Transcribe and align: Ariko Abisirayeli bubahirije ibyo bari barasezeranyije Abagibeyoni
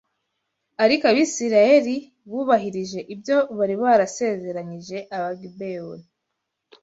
Ariko 0.83 1.03
Abisirayeli 1.11 1.95
bubahirije 2.29 2.99
ibyo 3.13 3.37
bari 3.57 3.75
barasezeranyije 3.83 4.97
Abagibeyoni 5.15 6.05